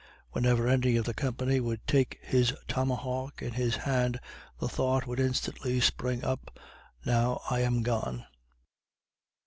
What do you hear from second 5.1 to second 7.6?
instantly spring up, now I